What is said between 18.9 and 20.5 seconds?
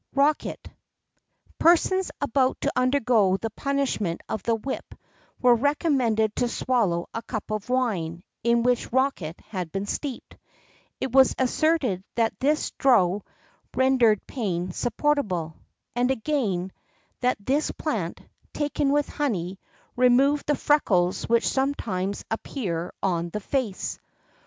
with honey, removed